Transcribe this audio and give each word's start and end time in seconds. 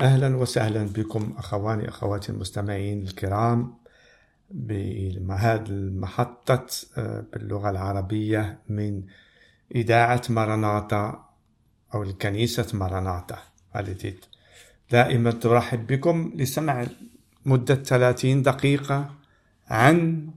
أهلا 0.00 0.36
وسهلا 0.36 0.84
بكم 0.84 1.34
أخواني 1.38 1.88
أخواتي 1.88 2.32
المستمعين 2.32 3.02
الكرام 3.02 3.74
بهذه 4.50 5.64
المحطة 5.68 6.66
آه، 6.98 7.24
باللغة 7.32 7.70
العربية 7.70 8.58
من 8.68 9.02
إذاعة 9.74 10.22
مرناطة 10.28 11.28
أو 11.94 12.02
الكنيسة 12.02 12.66
مرناطة 12.78 13.38
التي 13.76 14.14
دائما 14.90 15.30
ترحب 15.30 15.86
بكم 15.86 16.32
لسماع 16.34 16.86
مدة 17.46 17.74
30 17.74 18.42
دقيقة 18.42 19.14
عن 19.68 20.28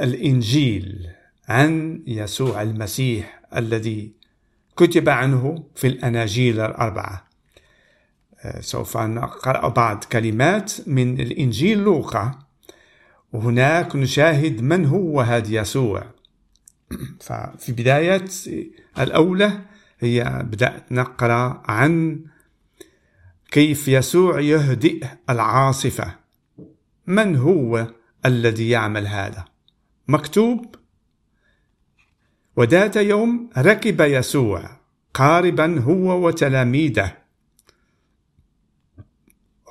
الإنجيل 0.00 1.10
عن 1.48 2.02
يسوع 2.06 2.62
المسيح 2.62 3.40
الذي 3.56 4.12
كتب 4.76 5.08
عنه 5.08 5.64
في 5.74 5.86
الأناجيل 5.86 6.60
الأربعة. 6.60 7.29
سوف 8.60 8.96
نقرأ 8.96 9.68
بعض 9.68 10.04
كلمات 10.04 10.72
من 10.86 11.20
الإنجيل 11.20 11.78
لوقا. 11.78 12.38
وهناك 13.32 13.96
نشاهد 13.96 14.62
من 14.62 14.86
هو 14.86 15.20
هذا 15.20 15.60
يسوع. 15.60 16.04
ففي 17.26 17.72
بداية 17.72 18.24
الأولى 18.98 19.60
هي 20.00 20.42
بدأت 20.44 20.92
نقرأ 20.92 21.62
عن 21.64 22.20
كيف 23.50 23.88
يسوع 23.88 24.40
يهدئ 24.40 25.06
العاصفة. 25.30 26.14
من 27.06 27.36
هو 27.36 27.86
الذي 28.26 28.68
يعمل 28.68 29.06
هذا؟ 29.06 29.44
مكتوب 30.08 30.74
وذات 32.56 32.96
يوم 32.96 33.50
ركب 33.58 34.00
يسوع 34.00 34.70
قاربا 35.14 35.80
هو 35.80 36.26
وتلاميذه 36.26 37.19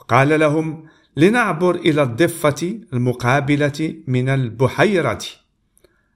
وقال 0.09 0.39
لهم 0.39 0.87
لنعبر 1.17 1.75
إلى 1.75 2.03
الضفة 2.03 2.79
المقابلة 2.93 3.95
من 4.07 4.29
البحيرة. 4.29 5.19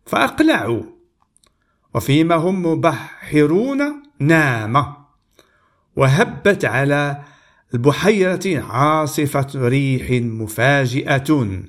فأقلعوا. 0.06 0.84
وفيما 1.94 2.36
هم 2.36 2.66
مبحرون 2.66 4.04
نام. 4.20 4.94
وهبت 5.96 6.66
على 6.66 7.24
البحيرة 7.74 8.64
عاصفة 8.64 9.48
ريح 9.56 10.24
مفاجئة. 10.24 11.64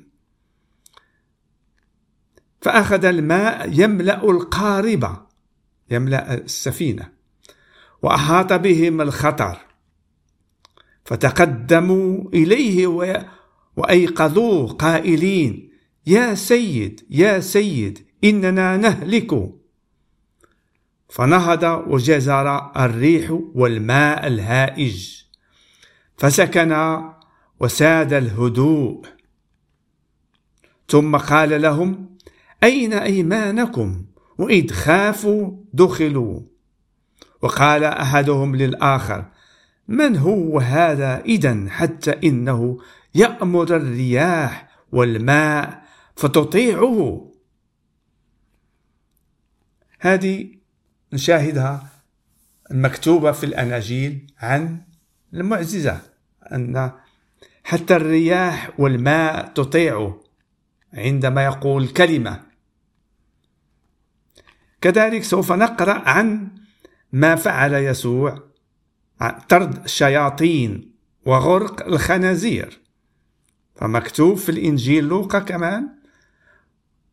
فأخذ 2.61 3.05
الماء 3.05 3.69
يملأ 3.73 4.23
القاربة 4.23 5.17
يملأ 5.91 6.33
السفينة 6.33 7.09
وأحاط 8.01 8.53
بهم 8.53 9.01
الخطر. 9.01 9.57
فتقدموا 11.05 12.29
إليه 12.33 12.87
وأيقظوه 13.77 14.67
قائلين 14.67 15.71
يا 16.07 16.35
سيد 16.35 17.05
يا 17.09 17.39
سيد 17.39 18.07
إننا 18.23 18.77
نهلك. 18.77 19.53
فنهض 21.09 21.63
وجزر 21.87 22.71
الريح 22.77 23.39
والماء 23.55 24.27
الهائج 24.27 25.23
فسكن 26.17 27.01
وساد 27.59 28.13
الهدوء. 28.13 29.05
ثم 30.87 31.17
قال 31.17 31.61
لهم 31.61 32.17
أين 32.63 32.93
أيمانكم؟ 32.93 34.05
وإذ 34.37 34.71
خافوا 34.71 35.51
دخلوا. 35.73 36.41
وقال 37.41 37.83
أحدهم 37.83 38.55
للآخر 38.55 39.34
من 39.87 40.17
هو 40.17 40.59
هذا 40.59 41.21
إذا 41.21 41.69
حتى 41.69 42.11
إنه 42.11 42.79
يأمر 43.15 43.75
الرياح 43.75 44.69
والماء 44.91 45.85
فتطيعه؟ 46.15 47.31
هذه 49.99 50.55
نشاهدها 51.13 51.89
المكتوبة 52.71 53.31
في 53.31 53.45
الأناجيل 53.45 54.33
عن 54.39 54.81
المعجزة 55.33 56.01
أن 56.51 56.91
حتى 57.63 57.95
الرياح 57.95 58.79
والماء 58.79 59.47
تطيعه 59.47 60.23
عندما 60.93 61.43
يقول 61.43 61.87
كلمة. 61.87 62.43
كذلك 64.81 65.23
سوف 65.23 65.51
نقرأ 65.51 66.09
عن 66.09 66.51
ما 67.11 67.35
فعل 67.35 67.73
يسوع 67.73 68.44
طرد 69.49 69.83
الشياطين 69.83 70.91
وغرق 71.25 71.87
الخنازير. 71.87 72.79
فمكتوب 73.75 74.37
في 74.37 74.49
الإنجيل 74.49 75.03
لوقا 75.03 75.39
كمان 75.39 75.89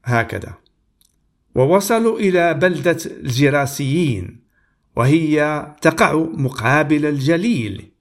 هكذا. 0.04 0.54
ووصلوا 1.54 2.18
إلى 2.18 2.54
بلدة 2.54 2.98
الجراسيين 3.06 4.42
وهي 4.96 5.66
تقع 5.80 6.14
مقابل 6.14 7.06
الجليل. 7.06 7.92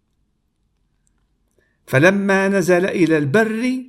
فلما 1.87 2.47
نزل 2.47 2.85
إلى 2.85 3.17
البر 3.17 3.83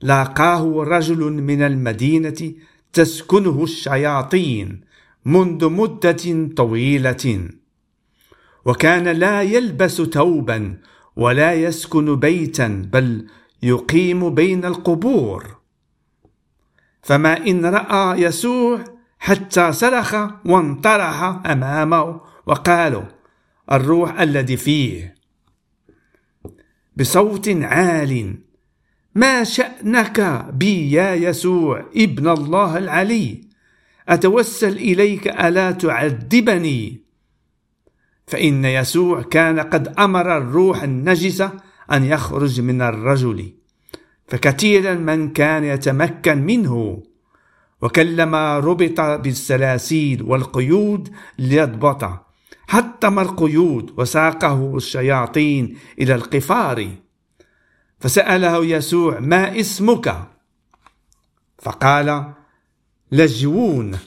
لاقاه 0.00 0.84
رجل 0.84 1.32
من 1.32 1.62
المدينة 1.62 2.54
تسكنه 2.92 3.64
الشياطين 3.64 4.80
منذ 5.24 5.68
مدة 5.68 6.48
طويلة. 6.56 7.48
وكان 8.64 9.08
لا 9.08 9.42
يلبس 9.42 10.02
ثوبا 10.02 10.78
ولا 11.16 11.54
يسكن 11.54 12.16
بيتا 12.16 12.88
بل 12.92 13.26
يقيم 13.62 14.34
بين 14.34 14.64
القبور. 14.64 15.56
فما 17.02 17.46
إن 17.46 17.66
رأى 17.66 18.22
يسوع 18.22 18.84
حتى 19.18 19.72
صرخ 19.72 20.16
وانطرح 20.44 21.22
أمامه 21.46 22.20
وقالوا 22.46 23.04
الروح 23.72 24.20
الذي 24.20 24.56
فيه. 24.56 25.14
بصوت 26.96 27.48
عال 27.48 28.38
ما 29.14 29.44
شأنك 29.44 30.46
بي 30.52 30.92
يا 30.92 31.14
يسوع 31.14 31.84
ابن 31.96 32.28
الله 32.28 32.78
العلي؟ 32.78 33.40
أتوسل 34.08 34.72
إليك 34.72 35.28
ألا 35.28 35.70
تعذبني؟ 35.70 37.02
فإن 38.26 38.64
يسوع 38.64 39.22
كان 39.22 39.60
قد 39.60 39.88
أمر 39.98 40.36
الروح 40.36 40.82
النجسة 40.82 41.50
أن 41.92 42.04
يخرج 42.04 42.60
من 42.60 42.82
الرجل. 42.82 43.52
فكثيرا 44.28 44.94
من 44.94 45.32
كان 45.32 45.64
يتمكن 45.64 46.38
منه. 46.38 47.02
وكلما 47.82 48.58
ربط 48.58 49.00
بالسلاسل 49.00 50.22
والقيود 50.22 51.12
ليضبطه 51.38 52.26
حطم 52.68 53.18
القيود 53.18 53.94
وساقه 53.98 54.76
الشياطين 54.76 55.78
إلى 55.98 56.14
القفار. 56.14 56.88
فسأله 58.00 58.64
يسوع 58.64 59.20
ما 59.20 59.60
اسمك؟ 59.60 60.28
فقال 61.58 62.32
لجوون. 63.12 63.98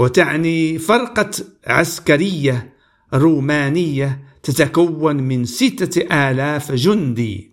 وتعني 0.00 0.78
فرقة 0.78 1.30
عسكرية 1.66 2.72
رومانية 3.14 4.24
تتكون 4.42 5.16
من 5.16 5.44
ستة 5.44 6.30
آلاف 6.30 6.72
جندي 6.72 7.50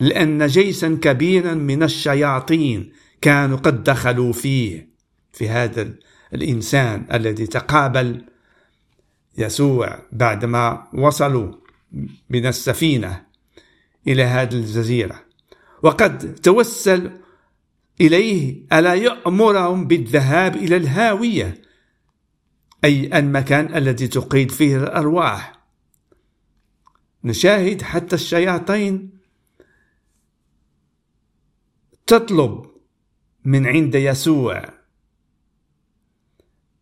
لأن 0.00 0.46
جيشا 0.46 0.98
كبيرا 1.02 1.54
من 1.54 1.82
الشياطين 1.82 2.92
كانوا 3.20 3.56
قد 3.58 3.84
دخلوا 3.84 4.32
فيه 4.32 4.88
في 5.32 5.48
هذا 5.48 5.90
الإنسان 6.34 7.06
الذي 7.12 7.46
تقابل 7.46 8.24
يسوع 9.38 9.98
بعدما 10.12 10.88
وصلوا 10.94 11.52
من 12.30 12.46
السفينة 12.46 13.22
إلى 14.08 14.22
هذه 14.22 14.54
الجزيرة. 14.54 15.22
وقد 15.82 16.34
توسل 16.34 17.10
إليه 18.00 18.66
ألا 18.72 18.94
يأمرهم 18.94 19.86
بالذهاب 19.86 20.56
إلى 20.56 20.76
الهاوية 20.76 21.62
أي 22.84 23.18
المكان 23.18 23.74
الذي 23.74 24.08
تقيد 24.08 24.50
فيه 24.50 24.76
الأرواح. 24.76 25.60
نشاهد 27.24 27.82
حتى 27.82 28.16
الشياطين 28.16 29.10
تطلب 32.06 32.66
من 33.44 33.66
عند 33.66 33.94
يسوع 33.94 34.64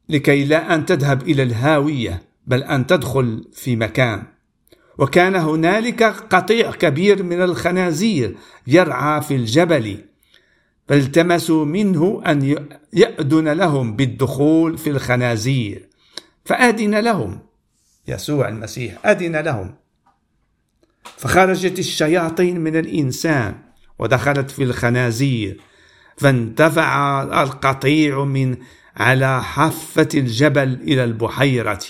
لكي 0.08 0.44
لا 0.44 0.74
أن 0.74 0.86
تذهب 0.86 1.22
إلى 1.22 1.42
الهاوية 1.42 2.22
بل 2.46 2.62
أن 2.62 2.86
تدخل 2.86 3.48
في 3.52 3.76
مكان. 3.76 4.22
وكان 4.98 5.36
هنالك 5.36 6.02
قطيع 6.02 6.72
كبير 6.72 7.22
من 7.22 7.42
الخنازير 7.42 8.36
يرعى 8.66 9.20
في 9.22 9.36
الجبل. 9.36 10.04
فالتمسوا 10.88 11.64
منه 11.64 12.22
أن 12.26 12.68
يأذن 12.92 13.48
لهم 13.48 13.96
بالدخول 13.96 14.78
في 14.78 14.90
الخنازير. 14.90 15.88
فأذن 16.44 16.94
لهم. 16.94 17.40
يسوع 18.08 18.48
المسيح 18.48 19.06
أذن 19.06 19.36
لهم. 19.36 19.74
فخرجت 21.16 21.78
الشياطين 21.78 22.60
من 22.60 22.76
الإنسان 22.76 23.54
ودخلت 23.98 24.50
في 24.50 24.62
الخنازير 24.62 25.60
فانتفع 26.16 27.22
القطيع 27.42 28.24
من 28.24 28.56
على 28.96 29.42
حافة 29.42 30.08
الجبل 30.14 30.74
إلى 30.74 31.04
البحيرة 31.04 31.80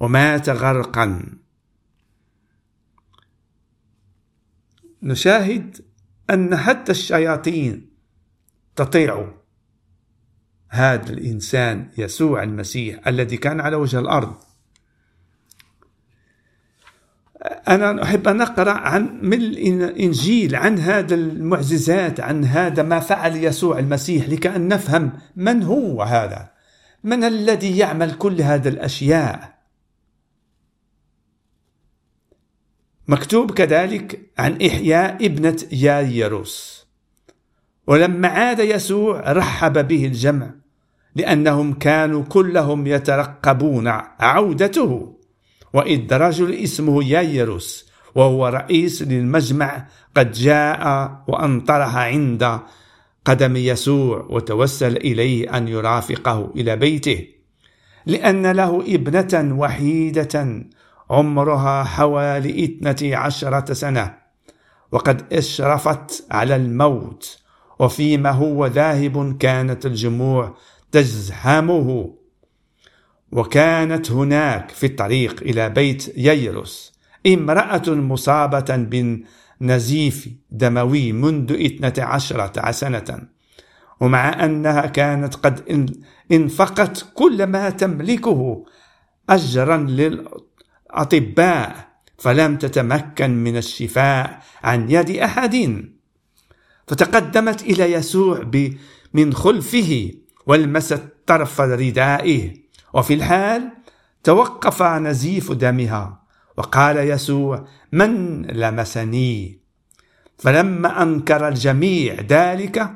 ومات 0.00 0.48
غرقا. 0.48 1.22
نشاهد 5.02 5.76
أن 6.30 6.56
حتى 6.56 6.92
الشياطين 6.92 7.97
تطيع 8.78 9.32
هذا 10.68 11.12
الإنسان 11.12 11.90
يسوع 11.98 12.42
المسيح 12.42 13.08
الذي 13.08 13.36
كان 13.36 13.60
على 13.60 13.76
وجه 13.76 13.98
الأرض. 13.98 14.34
أنا 17.68 18.02
أحب 18.02 18.28
أن 18.28 18.40
أقرأ 18.40 18.72
عن 18.72 19.20
من 19.22 19.32
الإنجيل 19.32 20.56
عن 20.56 20.78
هذا 20.78 21.14
المعجزات 21.14 22.20
عن 22.20 22.44
هذا 22.44 22.82
ما 22.82 23.00
فعل 23.00 23.36
يسوع 23.36 23.78
المسيح 23.78 24.28
لكأن 24.28 24.68
نفهم 24.68 25.12
من 25.36 25.62
هو 25.62 26.02
هذا 26.02 26.50
من 27.04 27.24
الذي 27.24 27.78
يعمل 27.78 28.14
كل 28.14 28.42
هذه 28.42 28.68
الأشياء. 28.68 29.58
مكتوب 33.08 33.50
كذلك 33.50 34.30
عن 34.38 34.62
إحياء 34.62 35.26
ابنة 35.26 35.56
يايروس. 35.72 36.77
ولما 37.88 38.28
عاد 38.28 38.58
يسوع 38.58 39.32
رحب 39.32 39.88
به 39.88 40.06
الجمع 40.06 40.50
لأنهم 41.14 41.72
كانوا 41.72 42.22
كلهم 42.24 42.86
يترقبون 42.86 43.88
عودته. 44.20 45.14
وإذ 45.72 46.14
رجل 46.14 46.54
اسمه 46.54 47.04
يايروس 47.04 47.90
وهو 48.14 48.48
رئيس 48.48 49.02
للمجمع 49.02 49.86
قد 50.16 50.32
جاء 50.32 51.12
وأنطرح 51.28 51.96
عند 51.96 52.58
قدم 53.24 53.56
يسوع 53.56 54.26
وتوسل 54.30 54.96
إليه 54.96 55.56
أن 55.56 55.68
يرافقه 55.68 56.52
إلى 56.56 56.76
بيته. 56.76 57.26
لأن 58.06 58.46
له 58.46 58.84
ابنة 58.88 59.58
وحيدة 59.58 60.64
عمرها 61.10 61.84
حوالي 61.84 62.64
اثنتي 62.64 63.14
عشرة 63.14 63.72
سنة. 63.72 64.14
وقد 64.92 65.32
إشرفت 65.32 66.26
على 66.30 66.56
الموت 66.56 67.47
وفيما 67.78 68.30
هو 68.30 68.66
ذاهب 68.66 69.36
كانت 69.38 69.86
الجموع 69.86 70.56
تزحمه 70.92 72.14
وكانت 73.32 74.10
هناك 74.10 74.70
في 74.70 74.86
الطريق 74.86 75.42
إلى 75.42 75.70
بيت 75.70 76.18
ييروس 76.18 76.98
امرأة 77.26 77.82
مصابة 77.88 78.76
بالنزيف 78.76 80.28
دموي 80.50 81.12
منذ 81.12 81.64
اثنة 81.64 82.04
عشرة 82.04 82.70
سنة 82.70 83.28
ومع 84.00 84.44
أنها 84.44 84.86
كانت 84.86 85.34
قد 85.34 85.92
انفقت 86.32 87.06
كل 87.14 87.46
ما 87.46 87.70
تملكه 87.70 88.64
أجرا 89.30 89.76
للأطباء 90.90 91.88
فلم 92.18 92.56
تتمكن 92.56 93.30
من 93.30 93.56
الشفاء 93.56 94.40
عن 94.62 94.90
يد 94.90 95.10
أحد. 95.10 95.84
فتقدمت 96.88 97.62
إلى 97.62 97.92
يسوع 97.92 98.42
من 99.14 99.34
خلفه 99.34 100.10
ولمست 100.46 101.02
طرف 101.26 101.60
ردائه 101.60 102.54
وفي 102.94 103.14
الحال 103.14 103.70
توقف 104.24 104.82
نزيف 104.82 105.52
دمها 105.52 106.22
وقال 106.56 106.96
يسوع 106.96 107.66
من 107.92 108.42
لمسني؟ 108.42 109.60
فلما 110.38 111.02
أنكر 111.02 111.48
الجميع 111.48 112.16
ذلك 112.28 112.92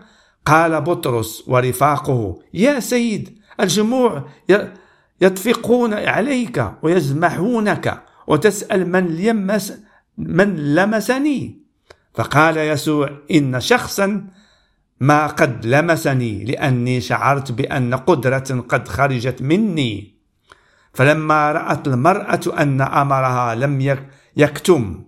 قال 0.47 0.81
بطرس 0.81 1.45
ورفاقه 1.49 2.39
يا 2.55 2.81
سيد 2.81 3.39
الجموع 3.61 4.25
يدفقون 5.21 5.95
عليك 5.95 6.73
ويزمحونك 6.83 8.03
وتسأل 8.27 8.93
من 8.93 9.07
من 10.19 10.75
لمسني؟ 10.75 11.62
فقال 12.15 12.57
يسوع 12.57 13.11
إن 13.31 13.61
شخصا 13.61 14.27
ما 15.01 15.27
قد 15.27 15.67
لمسني 15.67 16.45
لأني 16.45 17.01
شعرت 17.01 17.53
بأن 17.53 17.95
قدرة 17.95 18.65
قد 18.69 18.89
خرجت 18.89 19.43
مني. 19.43 20.13
فلما 20.95 21.53
رأت 21.53 21.89
المرأة 21.89 22.41
أن 22.59 22.81
أمرها 22.81 23.55
لم 23.55 23.99
يكتم 24.37 25.05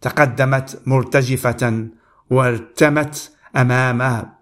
تقدمت 0.00 0.82
مرتجفة 0.86 1.88
وارتمت 2.30 3.32
امامه 3.56 4.32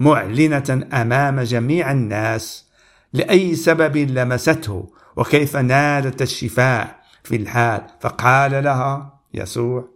معلنة 0.00 0.88
أمام 0.92 1.40
جميع 1.40 1.92
الناس 1.92 2.68
لأي 3.12 3.54
سبب 3.54 3.96
لمسته 3.96 4.92
وكيف 5.16 5.56
نالت 5.56 6.22
الشفاء 6.22 7.00
في 7.24 7.36
الحال. 7.36 7.82
فقال 8.00 8.64
لها 8.64 9.20
يسوع 9.34 9.88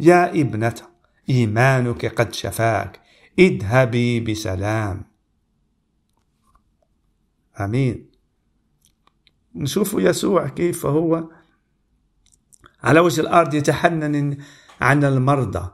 يا 0.00 0.30
ابنة 0.30 0.74
إيمانك 1.28 2.06
قد 2.06 2.32
شفاك. 2.34 3.00
اذهبي 3.38 4.20
بسلام. 4.20 5.04
آمين. 7.60 8.10
نشوف 9.54 9.96
يسوع 9.98 10.48
كيف 10.48 10.86
هو 10.86 11.24
على 12.82 13.00
وجه 13.00 13.20
الأرض 13.20 13.54
يتحنن 13.54 14.36
عن 14.80 15.04
المرضى 15.04 15.70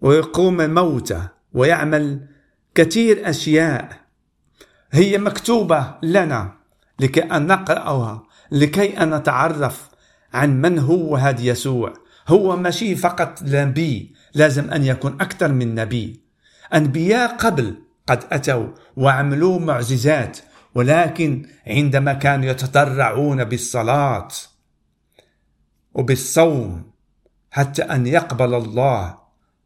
ويقوم 0.00 0.60
الموتى 0.60 1.28
ويعمل 1.52 2.28
كثير 2.74 3.30
أشياء. 3.30 4.00
هي 4.92 5.18
مكتوبة 5.18 5.94
لنا 6.02 6.56
لكي 7.00 7.20
أن 7.20 7.46
نقرأها 7.46 8.26
لكي 8.50 9.02
أن 9.02 9.14
نتعرف 9.14 9.90
عن 10.32 10.60
من 10.60 10.78
هو 10.78 11.16
هذا 11.16 11.40
يسوع. 11.40 11.94
هو 12.30 12.56
ماشي 12.56 12.96
فقط 12.96 13.42
نبي 13.42 14.14
لازم 14.34 14.70
أن 14.70 14.84
يكون 14.84 15.12
أكثر 15.20 15.52
من 15.52 15.74
نبي. 15.74 16.20
أنبياء 16.74 17.36
قبل 17.36 17.82
قد 18.06 18.24
أتوا 18.32 18.68
وعملوا 18.96 19.58
معجزات 19.58 20.38
ولكن 20.74 21.46
عندما 21.66 22.12
كانوا 22.12 22.50
يتضرعون 22.50 23.44
بالصلاة 23.44 24.28
وبالصوم 25.94 26.90
حتى 27.50 27.82
أن 27.82 28.06
يقبل 28.06 28.54
الله 28.54 29.18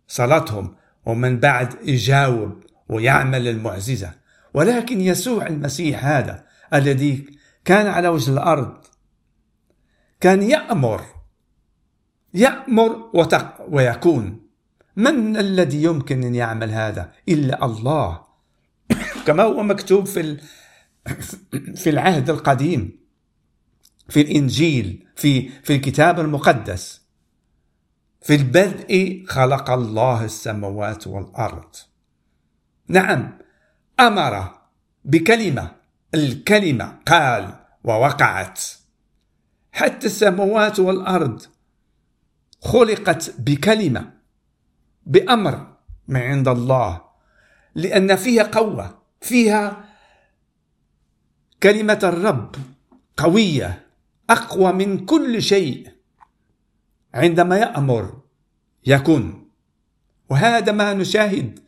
صلاتهم 0.08 0.74
ومن 1.06 1.40
بعد 1.40 1.74
يجاوب 1.88 2.64
ويعمل 2.88 3.48
المعجزة. 3.48 4.12
ولكن 4.54 5.00
يسوع 5.00 5.46
المسيح 5.46 6.04
هذا 6.04 6.44
الذي 6.74 7.26
كان 7.64 7.86
على 7.86 8.08
وجه 8.08 8.30
الأرض 8.30 8.74
كان 10.20 10.42
يأمر 10.42 11.02
يأمر 12.34 13.10
ويكون. 13.68 14.40
من 14.96 15.36
الذي 15.36 15.82
يمكن 15.82 16.24
أن 16.24 16.34
يعمل 16.34 16.70
هذا؟ 16.70 17.12
إلا 17.28 17.64
الله. 17.64 18.20
كما 19.26 19.42
هو 19.42 19.62
مكتوب 19.62 20.06
في 20.06 20.38
في 21.82 21.90
العهد 21.90 22.30
القديم 22.30 22.98
في 24.08 24.20
الإنجيل 24.20 25.06
في 25.16 25.48
في 25.48 25.76
الكتاب 25.76 26.20
المقدس. 26.20 27.04
في 28.22 28.34
البدء 28.34 29.24
خلق 29.28 29.70
الله 29.70 30.24
السماوات 30.24 31.06
والأرض. 31.06 31.76
نعم 32.88 33.38
أمر 34.00 34.58
بكلمة. 35.04 35.70
الكلمة 36.14 36.98
قال 37.06 37.54
ووقعت. 37.84 38.60
حتى 39.72 40.06
السماوات 40.06 40.78
والأرض 40.78 41.42
خلقت 42.64 43.34
بكلمة 43.38 44.12
بأمر 45.06 45.76
من 46.08 46.20
عند 46.20 46.48
الله 46.48 47.04
لأن 47.74 48.16
فيها 48.16 48.42
قوة 48.42 48.98
فيها 49.20 49.84
كلمة 51.62 51.98
الرب 52.02 52.56
قوية 53.16 53.86
أقوى 54.30 54.72
من 54.72 55.06
كل 55.06 55.42
شيء 55.42 55.88
عندما 57.14 57.56
يأمر 57.56 58.20
يكون. 58.86 59.48
وهذا 60.30 60.72
ما 60.72 60.94
نشاهد 60.94 61.58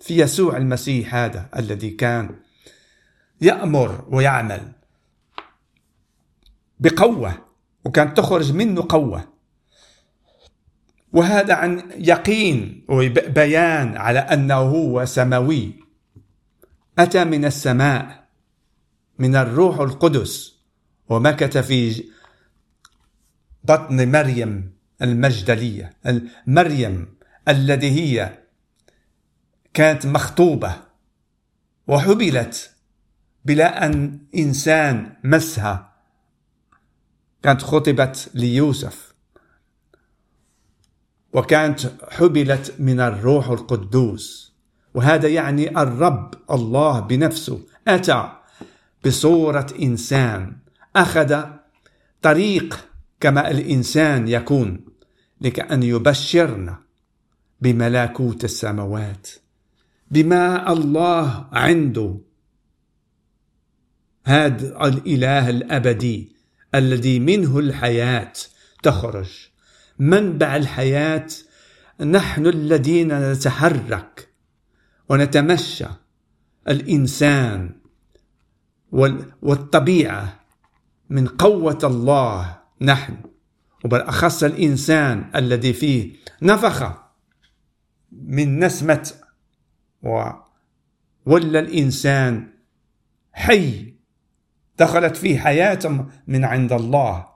في 0.00 0.18
يسوع 0.18 0.56
المسيح 0.56 1.14
هذا 1.14 1.48
الذي 1.56 1.90
كان 1.90 2.36
يأمر 3.40 4.04
ويعمل 4.08 4.72
بقوة 6.80 7.34
وكان 7.84 8.14
تخرج 8.14 8.52
منه 8.52 8.86
قوة. 8.88 9.33
وهذا 11.14 11.54
عن 11.54 11.90
يقين 11.98 12.84
وبيان 12.88 13.96
على 13.96 14.18
أنه 14.18 14.54
هو 14.54 15.04
سماوي. 15.04 15.72
أتى 16.98 17.24
من 17.24 17.44
السماء 17.44 18.28
من 19.18 19.36
الروح 19.36 19.80
القدس 19.80 20.54
ومكث 21.08 21.58
في 21.58 22.04
بطن 23.64 24.12
مريم 24.12 24.72
المجدلية 25.02 25.96
مريم 26.46 27.14
الذي 27.48 27.90
هي 27.90 28.38
كانت 29.74 30.06
مخطوبة 30.06 30.76
وحبلت 31.86 32.70
بلا 33.44 33.86
أن 33.86 34.18
إنسان 34.34 35.16
مسها. 35.24 35.94
كانت 37.42 37.62
خطبت 37.62 38.30
ليوسف. 38.34 39.13
وكانت 41.34 41.92
حبلت 42.10 42.74
من 42.78 43.00
الروح 43.00 43.48
القدوس. 43.48 44.54
وهذا 44.94 45.28
يعني 45.28 45.82
الرب 45.82 46.34
الله 46.50 47.00
بنفسه. 47.00 47.60
أتى 47.88 48.32
بصورة 49.06 49.66
إنسان. 49.82 50.56
أخذ 50.96 51.42
طريق 52.22 52.88
كما 53.20 53.50
الإنسان 53.50 54.28
يكون. 54.28 54.84
لكأن 55.40 55.82
يبشرنا 55.82 56.78
بملكوت 57.60 58.44
السماوات. 58.44 59.28
بما 60.10 60.72
الله 60.72 61.48
عنده. 61.52 62.18
هذا 64.24 64.86
الإله 64.86 65.50
الأبدي 65.50 66.32
الذي 66.74 67.18
منه 67.18 67.58
الحياة 67.58 68.32
تخرج. 68.82 69.53
منبع 69.98 70.56
الحياة 70.56 71.26
نحن 72.00 72.46
الذين 72.46 73.32
نتحرك 73.32 74.28
ونتمشى 75.08 75.86
الإنسان 76.68 77.80
والطبيعة 79.42 80.40
من 81.10 81.26
قوة 81.26 81.78
الله 81.84 82.58
نحن. 82.80 83.16
وبالأخص 83.84 84.42
الإنسان 84.42 85.30
الذي 85.34 85.72
فيه 85.72 86.16
نفخة 86.42 87.02
من 88.12 88.64
نسمة 88.64 89.12
ولا 91.26 91.60
الإنسان 91.60 92.54
حي 93.32 93.94
دخلت 94.78 95.16
فيه 95.16 95.38
حياة 95.38 96.08
من 96.26 96.44
عند 96.44 96.72
الله. 96.72 97.33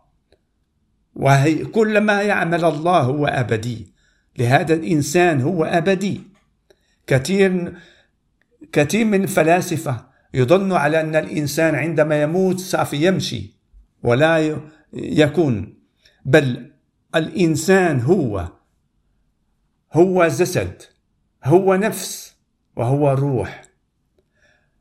وهي 1.19 1.65
كل 1.65 2.01
ما 2.01 2.23
يعمل 2.23 2.65
الله 2.65 3.01
هو 3.01 3.27
أبدي. 3.27 3.93
لهذا 4.39 4.75
الإنسان 4.75 5.41
هو 5.41 5.65
أبدي. 5.65 6.21
كثير 7.07 7.75
كثير 8.73 9.05
من 9.05 9.23
الفلاسفة 9.23 10.07
يظن 10.35 10.73
على 10.73 11.01
أن 11.01 11.17
الإنسان 11.17 11.75
عندما 11.75 12.23
يموت 12.23 12.61
سوف 12.61 12.93
يمشي 12.93 13.55
ولا 14.03 14.59
يكون. 14.93 15.75
بل 16.25 16.73
الإنسان 17.15 18.01
هو 18.01 18.49
هو 19.93 20.27
جسد 20.27 20.83
هو 21.45 21.75
نفس 21.75 22.37
وهو 22.77 23.11
روح. 23.11 23.63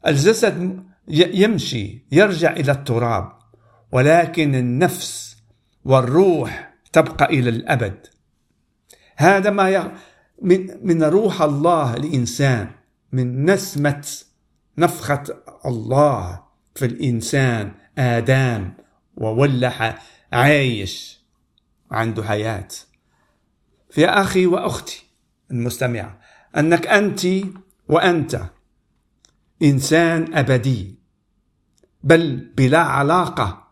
الجسد 0.08 0.84
يمشي 1.08 2.06
يرجع 2.12 2.52
إلى 2.52 2.72
التراب 2.72 3.32
ولكن 3.92 4.56
النفس 4.56 5.27
والروح 5.88 6.74
تبقى 6.94 7.26
إلى 7.26 7.50
الأبد 7.50 8.08
هذا 9.16 9.50
ما. 9.50 9.98
من 10.42 10.88
من 10.88 11.04
روح 11.04 11.42
الله 11.42 11.94
الإنسان 11.94 12.72
من 13.12 13.46
نسمة 13.46 14.08
نفخة 14.78 15.24
الله 15.66 16.44
في 16.76 16.86
الإنسان 16.86 17.72
آدم 17.98 18.74
وولح 19.18 20.04
عايش 20.34 21.20
عنده 21.92 22.24
حياة 22.24 22.68
في 23.90 24.06
أخي 24.06 24.46
وأختي 24.46 25.06
المستمعة 25.52 26.20
أنك 26.58 26.88
أنت 26.88 27.28
وأنت 27.90 28.42
إنسان 29.64 30.34
أبدي 30.34 30.96
بل 32.04 32.52
بلا 32.58 32.80
علاقة 32.80 33.68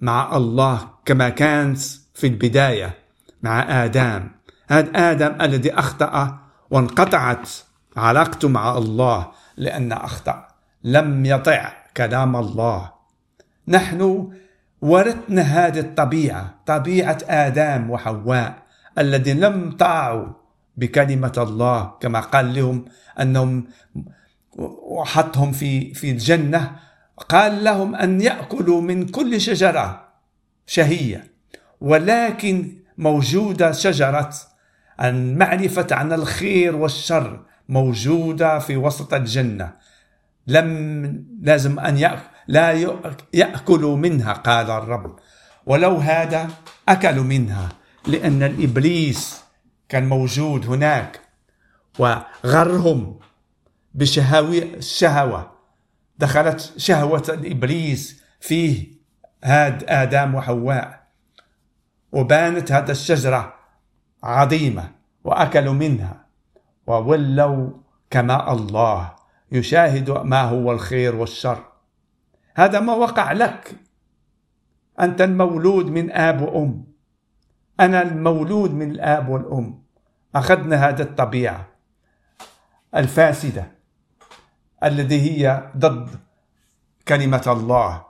مع 0.00 0.36
الله 0.36 0.97
كما 1.08 1.28
كانت 1.28 1.78
في 2.14 2.26
البداية 2.26 2.94
مع 3.42 3.84
آدم. 3.84 4.28
هذا 4.68 4.90
آدم 4.94 5.40
الذي 5.40 5.72
أخطأ 5.72 6.38
وانقطعت 6.70 7.48
علاقته 7.96 8.48
مع 8.48 8.78
الله 8.78 9.28
لأن 9.56 9.92
أخطأ. 9.92 10.48
لم 10.84 11.26
يطع 11.26 11.72
كلام 11.96 12.36
الله. 12.36 12.92
نحن 13.68 14.30
ورثنا 14.82 15.42
هذه 15.42 15.78
الطبيعة 15.78 16.54
طبيعة 16.66 17.18
آدم 17.28 17.90
وحواء 17.90 18.62
الذين 18.98 19.40
لم 19.40 19.76
طاعوا 19.76 20.26
بكلمة 20.76 21.32
الله 21.38 21.92
كما 22.00 22.20
قال 22.20 22.54
لهم 22.54 22.84
أنهم 23.20 23.64
وحطهم 24.82 25.52
في 25.52 25.94
في 25.94 26.10
الجنة. 26.10 26.76
قال 27.28 27.64
لهم 27.64 27.94
أن 27.94 28.20
يأكلوا 28.20 28.80
من 28.80 29.06
كل 29.06 29.40
شجرة. 29.40 30.07
شهية. 30.68 31.32
ولكن 31.80 32.78
موجودة 32.98 33.72
شجرة. 33.72 34.34
المعرفة 35.02 35.86
عن 35.90 36.12
الخير 36.12 36.76
والشر 36.76 37.44
موجودة 37.68 38.58
في 38.58 38.76
وسط 38.76 39.14
الجنة. 39.14 39.72
لم 40.46 41.26
لازم 41.42 41.78
أن 41.80 41.98
يأكل 41.98 42.22
لا 42.48 42.72
يأكلوا 43.34 43.96
منها 43.96 44.32
قال 44.32 44.70
الرب. 44.70 45.18
ولو 45.66 45.96
هذا 45.96 46.48
أكلوا 46.88 47.24
منها 47.24 47.68
لأن 48.06 48.42
الإبليس 48.42 49.40
كان 49.88 50.08
موجود 50.08 50.66
هناك. 50.66 51.20
وغرهم 51.98 53.18
بشهوة 53.94 54.58
الشهوة 54.58 55.52
دخلت 56.18 56.72
شهوة 56.76 57.24
الإبليس 57.28 58.22
فيه. 58.40 58.97
هاد 59.44 59.84
آدم 59.88 60.34
وحواء 60.34 61.08
وبانت 62.12 62.72
هذا 62.72 62.92
الشجرة 62.92 63.54
عظيمة 64.22 64.90
وأكلوا 65.24 65.74
منها 65.74 66.26
وولوا 66.86 67.70
كما 68.10 68.52
الله 68.52 69.14
يشاهد 69.52 70.10
ما 70.10 70.42
هو 70.42 70.72
الخير 70.72 71.16
والشر. 71.16 71.64
هذا 72.54 72.80
ما 72.80 72.92
وقع 72.92 73.32
لك. 73.32 73.76
أنت 75.00 75.20
المولود 75.20 75.86
من 75.86 76.10
آب 76.10 76.42
وأم. 76.42 76.84
أنا 77.80 78.02
المولود 78.02 78.74
من 78.74 78.90
الآب 78.90 79.28
والأم. 79.28 79.82
أخذنا 80.34 80.88
هذه 80.88 81.02
الطبيعة 81.02 81.68
الفاسدة 82.96 83.70
الذي 84.84 85.20
هي 85.20 85.70
ضد 85.76 86.10
كلمة 87.08 87.44
الله. 87.46 88.07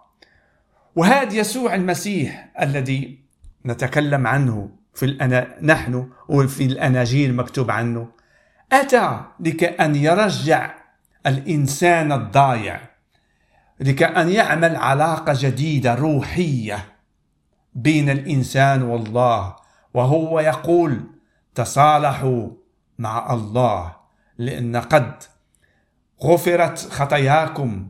وهذا 0.99 1.35
يسوع 1.35 1.75
المسيح 1.75 2.51
الذي 2.61 3.19
نتكلم 3.67 4.27
عنه 4.27 4.71
في 4.95 5.05
الأنا 5.05 5.57
نحن 5.63 6.11
وفي 6.29 6.65
الأناجيل 6.65 7.35
مكتوب 7.35 7.71
عنه. 7.71 8.09
أتى 8.73 9.21
لكي 9.41 9.67
أن 9.67 9.97
يرجع 9.97 10.75
الإنسان 11.27 12.13
الضايع 12.13 12.81
لكي 13.81 14.05
أن 14.05 14.29
يعمل 14.29 14.77
علاقة 14.77 15.35
جديدة 15.37 15.95
روحية 15.95 16.85
بين 17.75 18.11
الإنسان 18.11 18.83
والله 18.83 19.57
وهو 19.95 20.41
يقول 20.41 21.01
تصالحوا 21.55 22.49
مع 22.99 23.35
الله 23.35 23.97
لأن 24.39 24.77
قد 24.77 25.23
غفرت 26.23 26.79
خطاياكم. 26.79 27.89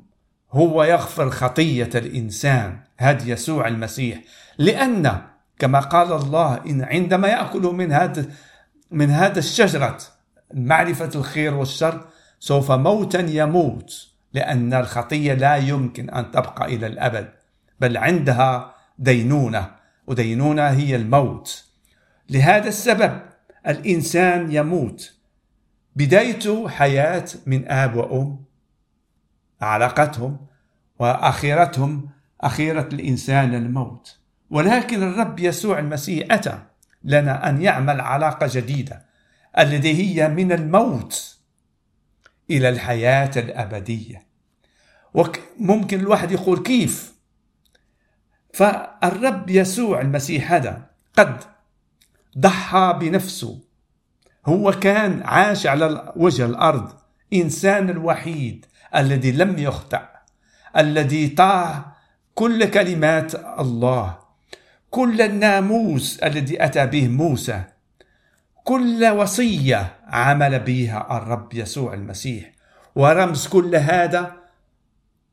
هو 0.53 0.85
يغفر 0.85 1.31
خطية 1.31 1.91
الإنسان. 1.95 2.88
هذا 2.99 3.29
يسوع 3.29 3.69
المسيح. 3.69 4.19
لأن 4.59 5.23
كما 5.59 5.81
قال 5.81 6.13
الله 6.13 6.61
إن 6.67 6.83
عندما 6.83 7.29
يأكل 7.29 7.63
من 7.63 7.93
هذا 7.93 8.27
من 8.91 9.11
هذا 9.11 9.39
الشجرة 9.39 9.99
معرفة 10.55 11.11
الخير 11.15 11.55
والشر 11.55 12.05
سوف 12.41 12.73
موتا 12.73 13.21
يموت 13.21 14.09
لأن 14.33 14.75
الخطية 14.75 15.35
لا 15.35 15.57
يمكن 15.57 16.11
أن 16.11 16.31
تبقى 16.31 16.75
إلى 16.75 16.87
الأبد 16.87 17.29
بل 17.81 17.97
عندها 17.97 18.75
دينونة 18.99 19.71
ودينونة 20.07 20.69
هي 20.69 20.97
الموت. 20.97 21.65
لهذا 22.31 22.69
السبب 22.69 23.21
الإنسان 23.67 24.53
يموت. 24.53 25.15
بدايته 25.97 26.69
حياة 26.69 27.25
من 27.47 27.69
آب 27.69 27.97
وأم 27.97 28.45
علاقتهم 29.61 30.47
وآخرتهم 30.99 32.09
أخيرة 32.41 32.89
الإنسان 32.93 33.55
الموت. 33.55 34.19
ولكن 34.51 35.03
الرب 35.03 35.39
يسوع 35.39 35.79
المسيح 35.79 36.27
أتى 36.31 36.59
لنا 37.05 37.49
أن 37.49 37.63
يعمل 37.63 38.01
علاقة 38.01 38.49
جديدة 38.53 39.07
التي 39.59 39.95
هي 39.95 40.29
من 40.29 40.53
الموت 40.53 41.39
إلى 42.51 42.69
الحياة 42.69 43.31
الأبدية. 43.37 44.27
وممكن 45.15 46.01
الواحد 46.01 46.31
يقول 46.33 46.63
كيف؟ 46.63 47.15
فالرب 48.55 49.51
يسوع 49.51 50.01
المسيح 50.01 50.53
هذا 50.53 50.87
قد 51.17 51.41
ضحى 52.39 52.99
بنفسه. 53.01 53.61
هو 54.47 54.73
كان 54.73 55.23
عاش 55.23 55.67
على 55.67 56.13
وجه 56.17 56.45
الأرض 56.47 56.93
إنسان 57.35 57.91
الوحيد 57.91 58.67
الذي 58.97 59.33
لم 59.33 59.59
يخطأ 59.59 60.09
الذي 60.77 61.29
طاع 61.29 61.98
كل 62.39 62.65
كلمات 62.65 63.35
الله 63.35 64.19
كل 64.91 65.23
الناموس 65.23 66.19
الذي 66.19 66.65
أتى 66.65 66.87
به 66.87 67.09
موسى 67.09 67.63
كل 68.65 69.07
وصية 69.07 69.97
عمل 70.07 70.61
بها 70.61 71.17
الرب 71.17 71.55
يسوع 71.55 71.95
المسيح. 71.95 72.53
ورمز 72.97 73.47
كل 73.47 73.77
هذا 73.77 74.33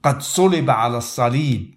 قد 0.03 0.21
صلب 0.21 0.69
على 0.69 0.97
الصليب 0.97 1.75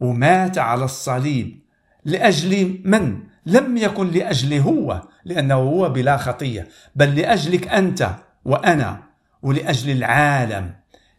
ومات 0.00 0.58
على 0.58 0.84
الصليب 0.84 1.60
لأجل 2.04 2.80
من؟ 2.84 3.18
لم 3.46 3.76
يكن 3.76 4.10
لأجل 4.10 4.60
هو 4.60 5.02
لأنه 5.24 5.54
هو 5.54 5.88
بلا 5.88 6.16
خطية 6.16 6.68
بل 6.96 7.16
لأجلك 7.16 7.68
أنت 7.68 8.10
وأنا 8.44 9.02
ولأجل 9.42 9.90
العالم 9.90 10.74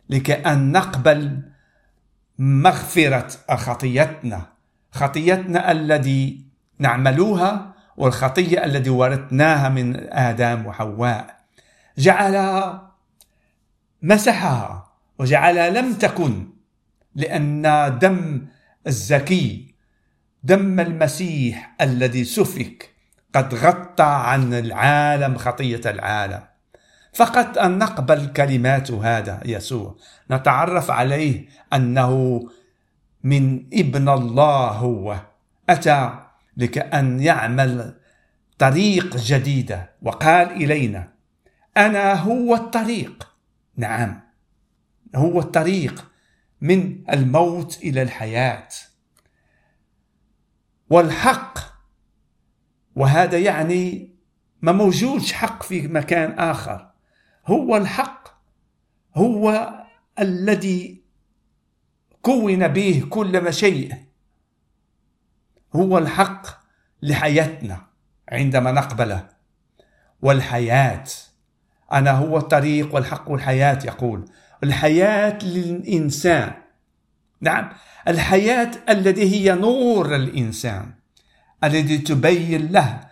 لكي 0.09 0.33
ان 0.33 0.71
نقبل 0.71 1.52
مغفرة 2.39 3.27
خطيتنا 3.55 4.53
خطيتنا 4.91 5.71
الذي 5.71 6.45
نعملوها 6.79 7.73
والخطية 7.97 8.65
الذي 8.65 8.89
ورثناها 8.89 9.69
من 9.69 9.95
آدم 10.13 10.65
وحواء. 10.65 11.37
جعلها 11.97 12.91
مسحها 14.01 14.91
وجعلها 15.19 15.69
لم 15.69 15.93
تكن 15.93 16.49
لأن 17.15 17.61
دم 18.01 18.47
الزكي 18.87 19.75
دم 20.43 20.79
المسيح 20.79 21.75
الذي 21.81 22.23
سفك 22.23 22.89
قد 23.35 23.55
غطى 23.55 24.03
عن 24.03 24.53
العالم 24.53 25.37
خطية 25.37 25.81
العالم. 25.85 26.52
فقط 27.13 27.57
أن 27.57 27.77
نقبل 27.77 28.27
كلمات 28.27 28.91
هذا 28.91 29.41
يسوع. 29.45 29.95
نتعرف 30.31 30.91
عليه 30.91 31.47
أنه 31.73 32.41
من 33.23 33.65
ابن 33.73 34.09
الله 34.09 34.67
هو. 34.67 35.19
أتى 35.69 36.19
لكأن 36.57 37.19
يعمل 37.19 37.99
طريق 38.57 39.17
جديده 39.17 39.89
وقال 40.01 40.51
إلينا 40.51 41.13
أنا 41.77 42.13
هو 42.13 42.55
الطريق. 42.55 43.27
نعم 43.77 44.21
هو 45.15 45.39
الطريق 45.39 46.11
من 46.61 47.09
الموت 47.09 47.79
إلى 47.83 48.01
الحياة. 48.01 48.67
والحق 50.89 51.59
وهذا 52.95 53.37
يعني 53.37 54.13
ما 54.61 54.71
موجودش 54.71 55.33
حق 55.33 55.63
في 55.63 55.87
مكان 55.87 56.39
آخر. 56.39 56.92
هو 57.45 57.77
الحق 57.77 58.27
هو 59.15 59.73
الذي 60.19 61.03
كون 62.21 62.67
به 62.67 63.05
كل 63.09 63.53
شيء. 63.53 63.95
هو 65.75 65.97
الحق 65.97 66.47
لحياتنا 67.01 67.81
عندما 68.29 68.71
نقبله. 68.71 69.29
والحياة 70.21 71.05
أنا 71.93 72.11
هو 72.11 72.37
الطريق 72.37 72.95
والحق 72.95 73.29
والحياة 73.29 73.79
يقول. 73.85 74.25
الحياة 74.63 75.39
للإنسان. 75.43 76.53
نعم 77.41 77.69
الحياة 78.07 78.71
التي 78.89 79.21
هي 79.21 79.55
نور 79.55 80.15
الإنسان 80.15 80.93
الذي 81.63 81.97
تبين 81.97 82.71
له 82.71 83.07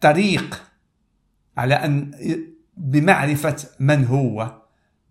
طريق 0.00 0.62
على 1.56 1.74
أن 1.74 2.10
بمعرفة 2.76 3.56
من 3.80 4.04
هو 4.04 4.62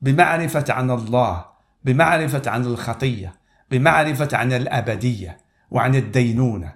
بمعرفة 0.01 0.65
عن 0.69 0.91
الله 0.91 1.45
بمعرفة 1.83 2.41
عن 2.51 2.61
الخطية 2.65 3.33
بمعرفة 3.71 4.29
عن 4.33 4.53
الأبدية 4.53 5.37
وعن 5.71 5.95
الدينونة. 5.95 6.75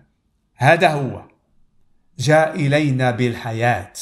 هذا 0.56 0.89
هو. 0.89 1.23
جاء 2.19 2.56
إلينا 2.56 3.12
بالحياة. 3.12 3.93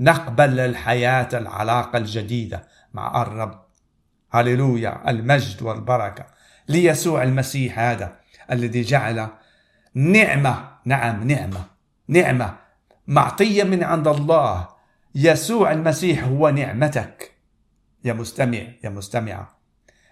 نقبل 0.00 0.60
الحياة 0.60 1.28
العلاقة 1.32 1.96
الجديدة 1.96 2.68
مع 2.94 3.22
الرب. 3.22 3.64
هللويا. 4.32 5.10
المجد 5.10 5.62
والبركة. 5.62 6.26
ليسوع 6.68 7.22
المسيح 7.22 7.78
هذا 7.78 8.16
الذي 8.52 8.82
جعل 8.82 9.28
نعمة. 9.94 10.68
نعم 10.84 11.28
نعمة. 11.28 11.64
نعمة 12.08 12.56
معطية 13.06 13.64
من 13.64 13.84
عند 13.84 14.08
الله. 14.08 14.77
يسوع 15.20 15.72
المسيح 15.72 16.24
هو 16.24 16.48
نعمتك. 16.48 17.32
يا 18.04 18.12
مستمع 18.12 18.58
يا 18.84 18.88
مستمعة. 18.90 19.58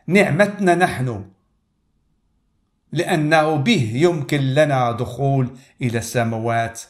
نعمتنا 0.07 0.75
نحن 0.75 1.25
لأنه 2.93 3.57
به 3.57 3.93
يمكن 3.95 4.41
لنا 4.41 4.93
دخول 4.93 5.49
إلى 5.83 5.99
السماوات 5.99 6.81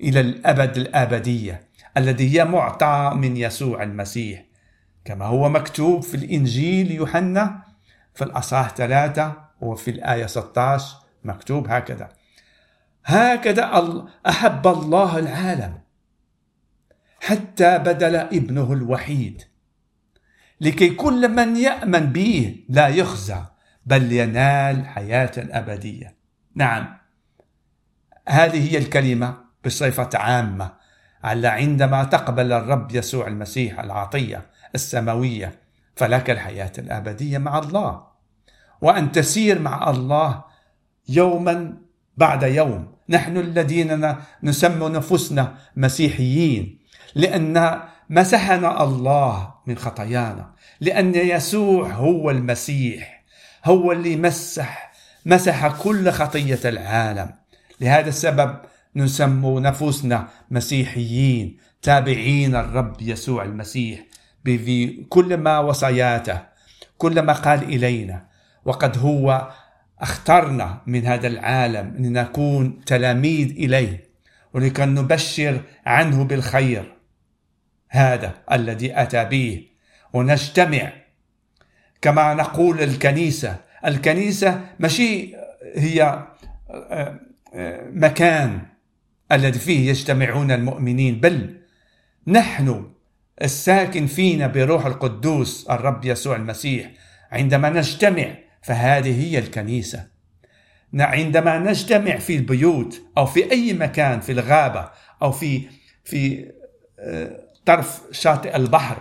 إلى 0.00 0.20
الأبد 0.20 0.76
الأبدية 0.76 1.68
الذي 1.96 2.38
هي 2.38 2.44
معطى 2.44 3.12
من 3.14 3.36
يسوع 3.36 3.82
المسيح. 3.82 4.44
كما 5.04 5.24
هو 5.24 5.48
مكتوب 5.48 6.02
في 6.02 6.14
الإنجيل 6.14 6.90
يوحنا 6.92 7.62
في 8.14 8.24
الأصحاح 8.24 8.74
ثلاثة 8.74 9.32
وفي 9.60 9.90
الآية 9.90 10.26
16 10.26 10.96
مكتوب 11.24 11.68
هكذا. 11.68 12.08
هكذا 13.04 14.04
أحب 14.26 14.66
الله 14.66 15.18
العالم. 15.18 15.87
حتى 17.20 17.78
بدل 17.78 18.16
ابنه 18.16 18.72
الوحيد. 18.72 19.42
لكي 20.60 20.90
كل 20.90 21.28
من 21.28 21.56
يأمن 21.56 22.12
به 22.12 22.64
لا 22.68 22.88
يخزى 22.88 23.42
بل 23.86 24.12
ينال 24.12 24.86
حياة 24.86 25.32
أبدية. 25.36 26.16
نعم. 26.54 26.98
هذه 28.28 28.72
هي 28.72 28.78
الكلمة 28.78 29.36
بصفة 29.64 30.10
عامة 30.14 30.72
على 31.24 31.48
عندما 31.48 32.04
تقبل 32.04 32.52
الرب 32.52 32.94
يسوع 32.94 33.26
المسيح 33.26 33.80
العطية 33.80 34.46
السماوية 34.74 35.58
فلك 35.96 36.30
الحياة 36.30 36.72
الأبدية 36.78 37.38
مع 37.38 37.58
الله. 37.58 38.02
وأن 38.80 39.12
تسير 39.12 39.58
مع 39.58 39.90
الله 39.90 40.44
يوما 41.08 41.78
بعد 42.16 42.42
يوم. 42.42 42.92
نحن 43.08 43.36
الذين 43.36 44.14
نسمي 44.42 44.88
نفسنا 44.88 45.54
مسيحيين. 45.76 46.78
لأن 47.18 47.80
مسحنا 48.10 48.84
الله 48.84 49.54
من 49.66 49.78
خطايانا. 49.78 50.50
لأن 50.80 51.14
يسوع 51.14 51.88
هو 51.88 52.30
المسيح 52.30 53.24
هو 53.64 53.92
اللي 53.92 54.16
مسح 54.16 54.92
مسح 55.26 55.66
كل 55.82 56.10
خطية 56.10 56.58
العالم. 56.64 57.30
لهذا 57.80 58.08
السبب 58.08 58.56
نسمو 58.96 59.60
نفوسنا 59.60 60.28
مسيحيين 60.50 61.56
تابعين 61.82 62.56
الرب 62.56 63.02
يسوع 63.02 63.44
المسيح 63.44 64.00
بكل 64.44 65.36
ما 65.36 65.58
وصاياته 65.58 66.40
كل 66.98 67.22
ما 67.22 67.32
قال 67.32 67.62
إلينا. 67.62 68.26
وقد 68.64 68.98
هو 68.98 69.48
أخترنا 70.00 70.80
من 70.86 71.06
هذا 71.06 71.26
العالم 71.26 71.94
أن 71.98 72.12
نكون 72.12 72.84
تلاميذ 72.84 73.50
إليه 73.50 74.08
ولكي 74.54 74.84
نبشر 74.84 75.60
عنه 75.86 76.24
بالخير. 76.24 76.97
هذا 77.88 78.34
الذي 78.52 79.02
أتى 79.02 79.24
به. 79.24 79.66
ونجتمع. 80.12 80.92
كما 82.02 82.34
نقول 82.34 82.80
الكنيسة. 82.80 83.56
الكنيسة 83.86 84.60
ماشي 84.78 85.34
هي 85.74 86.02
آه، 86.70 87.20
آه، 87.54 87.88
مكان 87.92 88.60
الذي 89.32 89.58
فيه 89.58 89.90
يجتمعون 89.90 90.50
المؤمنين. 90.50 91.20
بل 91.20 91.60
نحن 92.26 92.90
الساكن 93.42 94.06
فينا 94.06 94.46
بروح 94.46 94.86
القدوس 94.86 95.66
الرب 95.70 96.04
يسوع 96.04 96.36
المسيح. 96.36 96.90
عندما 97.32 97.70
نجتمع 97.70 98.34
فهذه 98.62 99.24
هي 99.24 99.38
الكنيسة. 99.38 100.18
عندما 100.94 101.58
نجتمع 101.58 102.18
في 102.18 102.36
البيوت 102.36 103.02
أو 103.18 103.26
في 103.26 103.52
أي 103.52 103.72
مكان 103.72 104.20
في 104.20 104.32
الغابة 104.32 104.90
أو 105.22 105.32
في 105.32 105.62
في 106.04 106.50
آه، 106.98 107.47
طرف 107.68 108.00
شاطئ 108.12 108.56
البحر. 108.56 108.96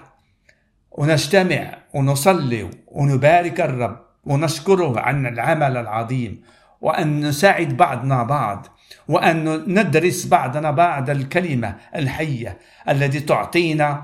ونجتمع 0.92 1.78
ونصلي 1.94 2.70
ونبارك 2.88 3.62
الرب 3.62 4.00
ونشكره 4.26 5.00
عن 5.00 5.28
العمل 5.28 5.78
العظيم 5.78 6.42
وأن 6.82 7.28
نساعد 7.28 7.78
بعضنا 7.78 8.24
بعض 8.24 8.68
وأن 9.08 9.64
ندرس 9.80 10.26
بعضنا 10.26 10.72
بعض 10.72 11.10
الكلمة 11.10 11.76
الحية 11.96 12.58
التي 12.90 13.20
تعطينا 13.20 14.04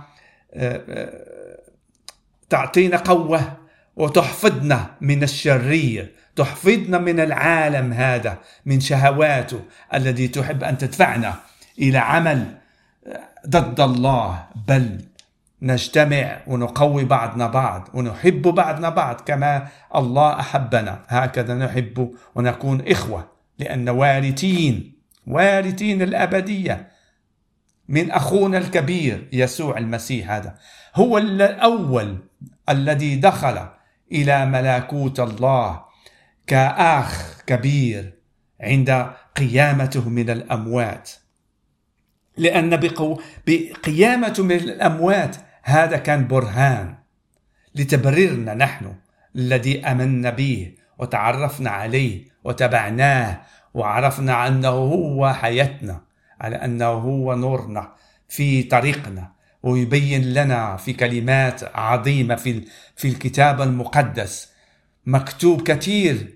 آه، 0.53 0.81
آه، 0.89 1.59
تعطينا 2.49 2.97
قوة 2.97 3.57
وتحفظنا 3.95 4.85
من 5.01 5.23
الشرير 5.23 6.11
تحفظنا 6.35 6.97
من 6.97 7.19
العالم 7.19 7.93
هذا 7.93 8.37
من 8.65 8.79
شهواته 8.79 9.61
الذي 9.93 10.27
تحب 10.27 10.63
أن 10.63 10.77
تدفعنا 10.77 11.35
إلى 11.79 11.97
عمل 11.97 12.62
ضد 13.47 13.79
الله 13.79 14.47
بل 14.67 15.01
نجتمع 15.61 16.37
ونقوي 16.47 17.05
بعضنا 17.05 17.47
بعض 17.47 17.89
ونحب 17.93 18.41
بعضنا 18.41 18.89
بعض 18.89 19.21
كما 19.21 19.67
الله 19.95 20.39
أحبنا. 20.39 20.99
هكذا 21.07 21.55
نحب 21.55 22.15
ونكون 22.35 22.81
إخوة 22.87 23.31
لأن 23.59 23.89
وارثين 23.89 24.93
وارثين 25.27 26.01
الأبدية 26.01 26.87
من 27.87 28.11
أخونا 28.11 28.57
الكبير 28.57 29.29
يسوع 29.33 29.77
المسيح 29.77 30.31
هذا. 30.31 30.55
هو 30.95 31.17
الأول 31.17 32.17
الذي 32.69 33.15
دخل 33.15 33.67
إلى 34.11 34.45
ملكوت 34.45 35.19
الله 35.19 35.81
كأخ 36.47 37.41
كبير 37.47 38.13
عند 38.61 39.07
قيامته 39.35 40.09
من 40.09 40.29
الأموات. 40.29 41.22
لأن 42.37 42.89
بقيامته 43.47 44.43
من 44.43 44.55
الأموات 44.55 45.35
هذا 45.63 45.97
كان 45.97 46.27
برهان 46.27 46.95
لتبريرنا 47.75 48.53
نحن 48.53 48.95
الذي 49.35 49.85
آمنا 49.85 50.29
به 50.29 50.71
وتعرفنا 50.99 51.69
عليه 51.69 52.25
وتبعناه 52.43 53.41
وعرفنا 53.73 54.47
أنه 54.47 54.69
هو 54.69 55.33
حياتنا 55.33 56.01
على 56.41 56.55
أنه 56.55 56.85
هو 56.85 57.35
نورنا 57.35 57.91
في 58.29 58.63
طريقنا 58.63 59.31
ويبين 59.63 60.33
لنا 60.33 60.77
في 60.77 60.93
كلمات 60.93 61.63
عظيمة 61.75 62.35
في 62.35 62.61
في 62.95 63.07
الكتاب 63.07 63.61
المقدس. 63.61 64.53
مكتوب 65.05 65.61
كثير 65.61 66.33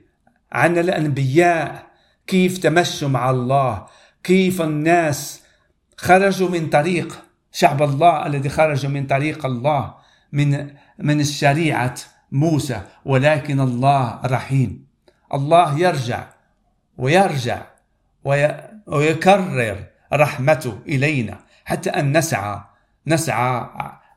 عن 0.52 0.78
الأنبياء 0.78 1.88
كيف 2.28 2.58
تمشوا 2.58 3.10
مع 3.10 3.30
الله 3.30 3.86
كيف 4.24 4.62
الناس 4.62 5.42
خرجوا 5.98 6.50
من 6.50 6.70
طريق 6.70 7.24
شعب 7.52 7.84
الله 7.84 8.26
الذي 8.26 8.50
خرج 8.50 8.86
من 8.86 9.08
طريق 9.08 9.46
الله 9.46 9.96
من 10.32 10.70
من 11.00 11.20
الشريعة 11.20 11.96
موسى 12.32 12.82
ولكن 13.06 13.60
الله 13.60 14.22
رحيم. 14.26 14.88
الله 15.34 15.80
يرجع 15.80 16.28
ويرجع 16.98 17.62
ويكرر 18.88 19.78
رحمته 20.14 20.80
إلينا 20.88 21.40
حتى 21.66 21.90
أن 21.90 22.18
نسعى 22.18 22.62
نسعى 23.08 23.70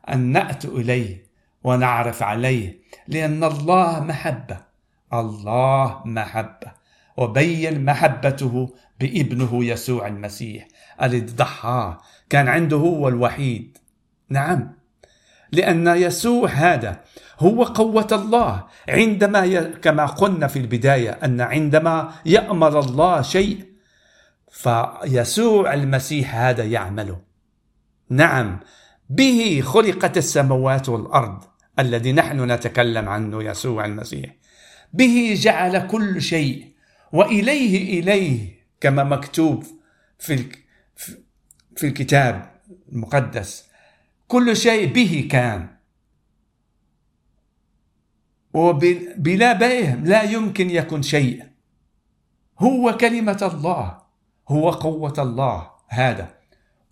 أن 0.09 0.19
نأتي 0.19 0.67
إليه 0.67 1.25
ونعرف 1.63 2.23
عليه 2.23 2.79
لأن 3.07 3.43
الله 3.43 3.99
محبة 3.99 4.57
الله 5.13 6.01
محبة 6.05 6.71
وبين 7.17 7.85
محبته 7.85 8.73
بابنه 8.99 9.65
يسوع 9.65 10.07
المسيح. 10.07 10.67
الذي 11.03 11.19
ضحى 11.19 11.97
كان 12.29 12.47
عنده 12.47 12.77
هو 12.77 13.07
الوحيد. 13.07 13.77
نعم. 14.29 14.73
لأن 15.51 15.87
يسوع 15.87 16.49
هذا 16.49 17.01
هو 17.39 17.63
قوة 17.63 18.07
الله. 18.11 18.63
عندما 18.89 19.45
ي... 19.45 19.63
كما 19.63 20.05
قلنا 20.05 20.47
في 20.47 20.59
البداية 20.59 21.09
أن 21.09 21.41
عندما 21.41 22.13
يأمر 22.25 22.79
الله 22.79 23.21
شيء 23.21 23.65
فيسوع 24.51 25.73
المسيح 25.73 26.35
هذا 26.35 26.63
يعمله. 26.63 27.19
نعم. 28.09 28.59
به 29.09 29.61
خلقت 29.65 30.17
السماوات 30.17 30.89
والأرض 30.89 31.43
الذي 31.79 32.11
نحن 32.11 32.51
نتكلم 32.51 33.09
عنه 33.09 33.43
يسوع 33.43 33.85
المسيح. 33.85 34.35
به 34.93 35.33
جعل 35.37 35.87
كل 35.87 36.21
شيء 36.21 36.71
وإليه 37.13 37.99
إليه 37.99 38.61
كما 38.81 39.03
مكتوب 39.03 39.63
في 40.19 40.45
في 41.75 41.87
الكتاب 41.87 42.51
المقدس 42.91 43.67
كل 44.27 44.57
شيء 44.57 44.93
به 44.93 45.27
كان. 45.31 45.67
وبلا 48.53 49.53
به 49.53 49.93
لا 49.93 50.21
يمكن 50.21 50.69
يكون 50.69 51.01
شيء. 51.01 51.43
هو 52.59 52.97
كلمة 52.97 53.49
الله 53.53 54.01
هو 54.49 54.69
قوة 54.69 55.13
الله 55.17 55.71
هذا. 55.87 56.33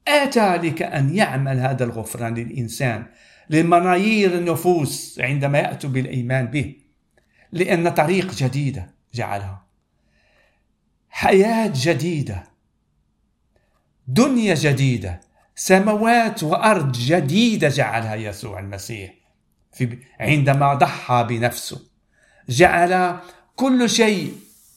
آتى 0.07 0.57
لك 0.57 0.81
أن 0.81 1.15
يعمل 1.15 1.59
هذا 1.59 1.83
الغفران 1.83 2.33
للإنسان 2.33 3.05
لمنايير 3.49 4.37
النفوس 4.37 5.19
عندما 5.19 5.59
يأتوا 5.59 5.89
بالإيمان 5.89 6.45
به 6.45 6.75
لأن 7.51 7.89
طريق 7.89 8.33
جديدة 8.33 8.89
جعلها. 9.13 9.65
حياة 11.09 11.73
جديدة 11.75 12.48
دنيا 14.09 14.55
جديدة 14.55 15.21
سماوات 15.55 16.43
وأرض 16.43 16.91
جديدة 16.91 17.69
جعلها 17.69 18.15
يسوع 18.15 18.59
المسيح 18.59 19.13
في 19.71 19.97
عندما 20.19 20.73
ضحى 20.73 21.25
بنفسه. 21.29 21.81
جعل 22.49 23.19
كل 23.55 23.89
شيء 23.89 24.33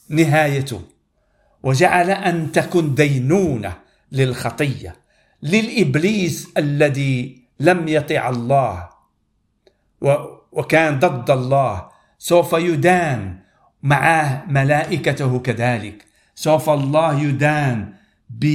نهايته 0.09 0.81
وجعل 1.63 2.09
أن 2.09 2.51
تكن 2.51 2.95
دينونة 2.95 3.77
للخطية 4.11 4.95
للإبليس 5.43 6.49
الذي 6.57 7.43
لم 7.59 7.87
يطع 7.87 8.29
الله 8.29 8.89
وكان 10.51 10.99
ضد 10.99 11.31
الله 11.31 11.89
سوف 12.19 12.53
يدان 12.53 13.39
معه 13.83 14.45
ملائكته 14.47 15.39
كذلك 15.39 16.05
سوف 16.35 16.69
الله 16.69 17.21
يدان 17.21 17.93
ب 18.29 18.45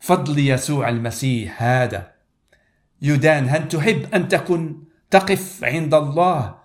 فضل 0.00 0.38
يسوع 0.38 0.88
المسيح 0.88 1.62
هذا. 1.62 2.12
يدان 3.02 3.48
هل 3.48 3.68
تحب 3.68 4.14
أن 4.14 4.28
تكن 4.28 4.82
تقف 5.10 5.64
عند 5.64 5.94
الله 5.94 6.58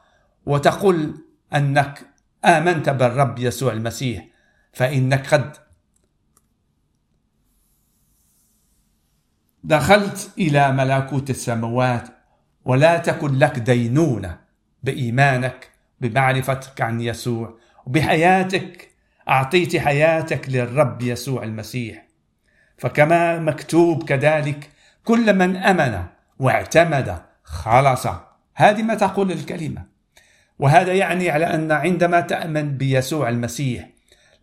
وتقول 0.45 1.25
أنك 1.55 2.01
آمنت 2.45 2.89
بالرب 2.89 3.39
يسوع 3.39 3.73
المسيح 3.73 4.25
فإنك 4.73 5.33
قد 5.33 5.57
دخلت 9.63 10.31
إلى 10.37 10.71
ملكوت 10.71 11.29
السماوات 11.29 12.07
ولا 12.65 12.97
تكن 12.97 13.37
لك 13.39 13.59
دينونة 13.59 14.39
بإيمانك 14.83 15.69
بمعرفتك 16.01 16.81
عن 16.81 17.01
يسوع 17.01 17.57
وبحياتك 17.85 18.89
أعطيت 19.29 19.77
حياتك 19.77 20.49
للرب 20.49 21.01
يسوع 21.01 21.43
المسيح. 21.43 22.07
فكما 22.77 23.39
مكتوب 23.39 24.03
كذلك 24.03 24.69
كل 25.03 25.33
من 25.33 25.55
أمن 25.55 26.03
واعتمد 26.39 27.21
خلص 27.43 28.07
هذه 28.55 28.81
ما 28.81 28.95
تقول 28.95 29.31
الكلمة. 29.31 29.85
وهذا 30.59 30.93
يعني 30.93 31.29
على 31.29 31.45
أن 31.45 31.71
عندما 31.71 32.21
تأمن 32.21 32.77
بيسوع 32.77 33.29
المسيح 33.29 33.89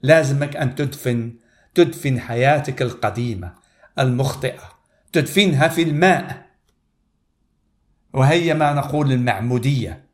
لازمك 0.03 0.57
أن 0.57 0.75
تدفن 0.75 1.33
تدفن 1.75 2.21
حياتك 2.21 2.83
القديمة 2.83 3.53
المخطئة 3.99 4.63
تدفنها 5.13 5.69
في 5.69 5.83
الماء. 5.83 6.47
وهي 8.13 8.55
ما 8.55 8.73
نقول 8.73 9.13
المعمودية. 9.13 10.05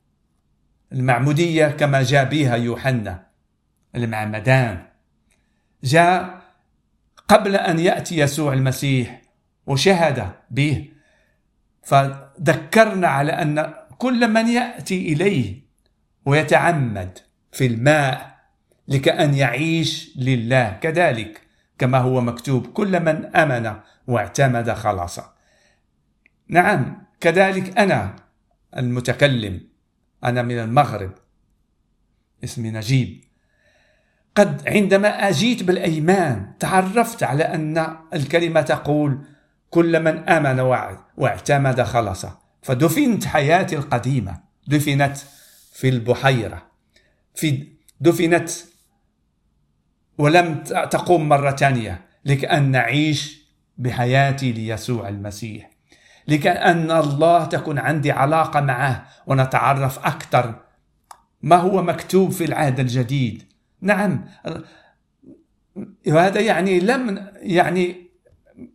المعمودية 0.92 1.66
كما 1.66 2.02
جاء 2.02 2.24
بها 2.24 2.56
يوحنا 2.56 3.26
المعمدان. 3.94 4.86
جاء 5.84 6.45
قبل 7.28 7.56
أن 7.56 7.78
يأتي 7.78 8.18
يسوع 8.18 8.52
المسيح 8.52 9.22
وشهد 9.66 10.32
به. 10.50 10.88
فذكرنا 11.82 13.08
على 13.08 13.32
أن 13.32 13.74
كل 13.98 14.28
من 14.28 14.48
يأتي 14.48 15.12
إليه 15.12 15.62
ويتعمد 16.24 17.18
في 17.52 17.66
الماء 17.66 18.36
لكأن 18.88 19.34
يعيش 19.34 20.12
لله. 20.16 20.70
كذلك 20.70 21.40
كما 21.78 21.98
هو 21.98 22.20
مكتوب 22.20 22.66
كل 22.66 23.00
من 23.00 23.36
أمن 23.36 23.76
واعتمد 24.06 24.72
خلاص 24.72 25.20
نعم 26.48 27.06
كذلك 27.20 27.78
أنا 27.78 28.16
المتكلم 28.76 29.60
أنا 30.24 30.42
من 30.42 30.58
المغرب 30.58 31.12
اسمي 32.44 32.70
نجيب. 32.70 33.24
قد 34.36 34.68
عندما 34.68 35.28
أجيت 35.28 35.62
بالأيمان 35.62 36.52
تعرفت 36.58 37.22
على 37.22 37.44
أن 37.44 37.96
الكلمة 38.14 38.60
تقول 38.60 39.18
كل 39.70 40.02
من 40.02 40.28
آمن 40.28 40.60
واعتمد 41.16 41.82
خلص 41.82 42.26
فدفنت 42.62 43.24
حياتي 43.24 43.76
القديمة. 43.76 44.40
دفنت 44.68 45.16
في 45.72 45.88
البحيرة. 45.88 46.62
في 47.34 47.68
دفنت 48.00 48.50
ولم 50.18 50.62
تقوم 50.64 51.28
مرة 51.28 51.50
ثانية. 51.50 52.00
لكأن 52.24 52.70
نعيش 52.70 53.46
بحياتي 53.78 54.52
ليسوع 54.52 55.08
المسيح. 55.08 55.70
لكأن 56.28 56.90
الله 56.90 57.44
تكون 57.44 57.78
عندي 57.78 58.12
علاقة 58.12 58.60
معه 58.60 59.06
ونتعرف 59.26 59.98
أكثر. 59.98 60.54
ما 61.42 61.56
هو 61.56 61.82
مكتوب 61.82 62.32
في 62.32 62.44
العهد 62.44 62.80
الجديد؟ 62.80 63.55
نعم. 63.80 64.24
وهذا 66.06 66.40
يعني 66.40 66.80
لم 66.80 67.30
يعني 67.34 68.06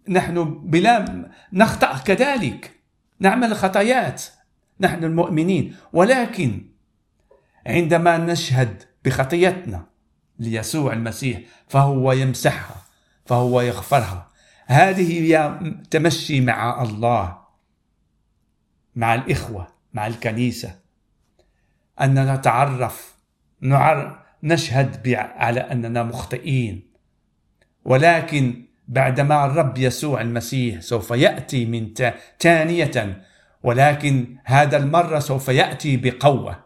نحن 0.09 0.43
بلا 0.69 1.29
نخطأ 1.53 1.97
كذلك. 1.97 2.71
نعمل 3.19 3.55
خطايات. 3.55 4.23
نحن 4.79 5.03
المؤمنين. 5.03 5.75
ولكن 5.93 6.65
عندما 7.67 8.17
نشهد 8.17 8.83
بخطيتنا 9.05 9.85
ليسوع 10.39 10.93
المسيح 10.93 11.41
فهو 11.67 12.11
يمسحها 12.11 12.81
فهو 13.25 13.61
يغفرها. 13.61 14.31
هذه 14.65 15.21
هي 15.21 15.59
تمشي 15.91 16.41
مع 16.41 16.83
الله 16.83 17.37
مع 18.95 19.15
الإخوة 19.15 19.67
مع 19.93 20.07
الكنيسة. 20.07 20.75
أن 22.01 22.33
نتعرف 22.33 23.15
نشهد 24.43 25.15
على 25.15 25.59
أننا 25.59 26.03
مخطئين. 26.03 26.91
ولكن 27.85 28.63
بعدما 28.87 29.45
الرب 29.45 29.77
يسوع 29.77 30.21
المسيح 30.21 30.81
سوف 30.81 31.11
يأتي 31.11 31.65
من 31.65 31.93
ثانية 32.39 33.23
ولكن 33.63 34.37
هذا 34.43 34.77
المرة 34.77 35.19
سوف 35.19 35.47
يأتي 35.47 35.97
بقوة 35.97 36.59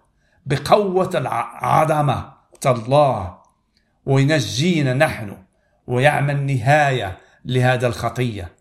بقوة 0.46 1.10
العظمة 1.16 2.34
الله 2.66 3.38
وينجينا 4.06 4.94
نحن 4.94 5.38
ويعمل 5.88 6.46
نهاية 6.46 7.18
لهذا 7.46 7.88
الخطية 7.88 8.52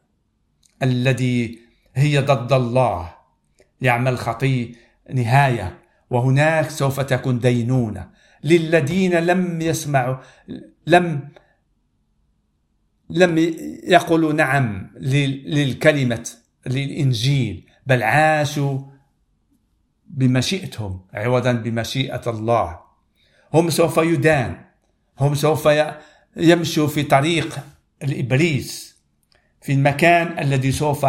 الذي 0.82 1.58
هي 1.94 2.18
ضد 2.18 2.52
الله. 2.52 3.14
يعمل 3.80 4.18
خطية 4.18 4.72
نهاية 5.12 5.78
وهناك 6.10 6.70
سوف 6.70 7.00
تكون 7.00 7.38
دينونة. 7.38 8.08
للذين 8.44 9.14
لم 9.14 9.60
يسمعوا 9.60 10.16
لم 10.86 11.28
لم 13.10 13.38
يقولوا 13.84 14.32
نعم 14.32 14.90
للكلمة 14.96 16.30
للإنجيل 16.66 17.70
بل 17.86 18.02
عاشوا 18.02 18.80
بمشيئتهم 20.06 21.06
عوضا 21.14 21.52
بمشيئة 21.52 22.22
الله. 22.26 22.80
هم 23.54 23.70
سوف 23.70 23.96
يدان 23.96 24.64
هم 25.18 25.34
سوف 25.34 25.68
يمشوا 26.36 26.86
في 26.86 27.02
طريق 27.02 27.58
الإبليس 28.02 28.96
في 29.62 29.72
المكان 29.72 30.38
الذي 30.38 30.72
سوف 30.72 31.06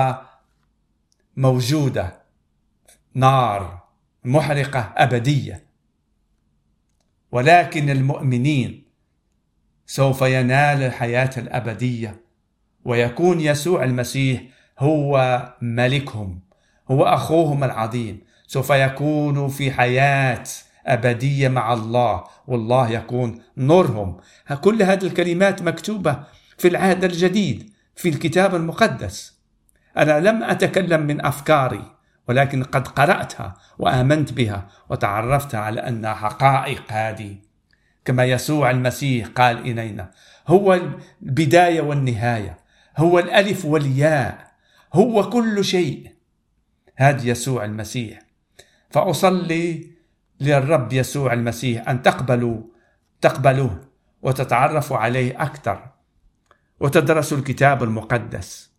موجودة 1.38 2.22
نار 3.14 3.84
محرقة 4.24 4.94
أبدية. 4.98 5.65
ولكن 7.32 7.90
المؤمنين 7.90 8.86
سوف 9.86 10.22
ينال 10.22 10.84
الحياة 10.84 11.30
الأبدية 11.38 12.22
ويكون 12.86 13.42
يسوع 13.42 13.84
المسيح 13.84 14.42
هو 14.80 15.40
ملكهم 15.62 16.40
هو 16.92 17.04
أخوهم 17.04 17.64
العظيم. 17.64 18.22
سوف 18.48 18.70
يكون 18.70 19.48
في 19.48 19.72
حياة 19.72 20.44
أبدية 20.86 21.48
مع 21.48 21.74
الله 21.74 22.24
والله 22.48 22.90
يكون 22.90 23.42
نورهم. 23.58 24.18
كل 24.62 24.84
هذه 24.84 25.04
الكلمات 25.06 25.62
مكتوبة 25.62 26.24
في 26.58 26.68
العهد 26.68 27.04
الجديد 27.04 27.70
في 27.96 28.10
الكتاب 28.10 28.56
المقدس. 28.56 29.40
أنا 29.98 30.20
لم 30.20 30.44
أتكلم 30.44 31.02
من 31.02 31.26
أفكاري. 31.26 31.95
ولكن 32.28 32.64
قد 32.64 32.88
قرأتها 32.88 33.56
وآمنت 33.80 34.34
بها 34.34 34.68
وتعرفت 34.90 35.56
على 35.56 35.80
أنها 35.82 36.14
حقائق 36.14 36.84
هذه. 36.88 37.36
كما 38.06 38.26
يسوع 38.26 38.72
المسيح 38.72 39.28
قال 39.28 39.58
إلينا 39.60 40.12
هو 40.48 40.74
البداية 41.22 41.82
والنهاية 41.82 42.58
هو 42.98 43.20
الألف 43.20 43.66
والياء 43.66 44.52
هو 44.94 45.30
كل 45.30 45.66
شيء. 45.66 46.16
هذا 46.96 47.28
يسوع 47.28 47.66
المسيح. 47.66 48.20
فأصلي 48.90 49.92
للرب 50.40 50.94
يسوع 50.94 51.34
المسيح 51.34 51.90
أن 51.90 52.02
تقبلوا 52.02 52.62
تقبلوه 53.22 53.82
وتتعرفوا 54.22 54.98
عليه 54.98 55.42
أكثر. 55.42 55.88
وتدرسوا 56.80 57.38
الكتاب 57.38 57.84
المقدس. 57.84 58.75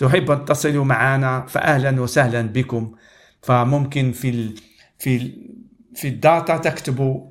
تحب 0.00 0.30
أن 0.30 0.44
تصلوا 0.44 0.84
معنا 0.84 1.46
فأهلا 1.46 2.00
وسهلا 2.00 2.42
بكم. 2.42 2.94
فممكن 3.42 4.12
في 4.12 4.30
ال 4.30 4.54
في 4.98 5.16
ال 5.16 5.54
في 5.94 6.08
ال 6.08 6.18
data 6.18 6.56
تكتبوا 6.56 7.30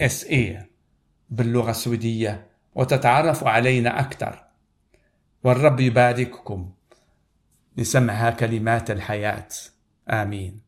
SE 0.00 0.70
باللغة 1.30 1.70
السويدية 1.70 2.46
وتتعرفوا 2.74 3.48
علينا 3.48 4.00
أكثر. 4.00 4.44
والرب 5.44 5.80
يبارككم. 5.80 6.72
لسمعها 7.76 8.30
كلمات 8.30 8.90
الحياة. 8.90 9.48
آمين. 10.08 10.65